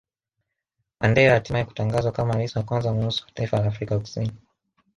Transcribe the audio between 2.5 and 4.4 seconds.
wa kwanza mweusi wa taifa la Afrika Kusini